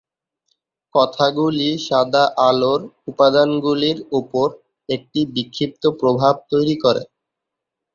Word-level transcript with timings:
কণাগুলি 0.95 1.69
সাদা 1.87 2.23
আলোর 2.47 2.79
উপাদানগুলির 3.07 3.99
উপর 4.19 4.47
একটি 4.89 5.19
বিক্ষিপ্ত 5.35 5.83
প্রভাব 5.99 6.33
তৈরি 6.51 6.75
করে। 6.83 7.03